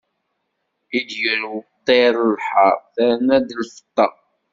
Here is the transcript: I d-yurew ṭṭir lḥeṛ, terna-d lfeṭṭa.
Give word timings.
I 0.97 0.99
d-yurew 1.09 1.57
ṭṭir 1.77 2.13
lḥeṛ, 2.39 2.75
terna-d 2.93 3.49
lfeṭṭa. 3.61 4.07